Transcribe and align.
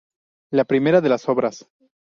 La 0.51 0.65
primera 0.65 0.99
de 0.99 1.09
las 1.09 1.29
Obras. 1.29 1.67